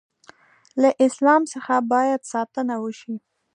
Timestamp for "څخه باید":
1.53-2.21